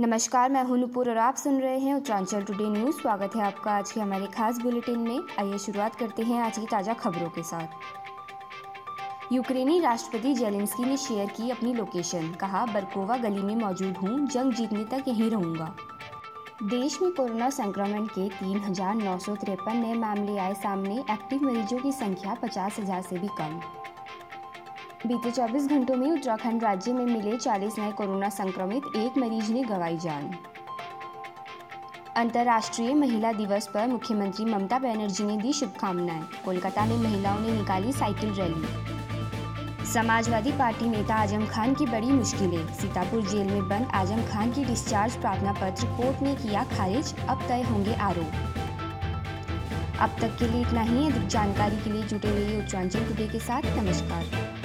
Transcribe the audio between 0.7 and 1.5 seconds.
नुपुर और आप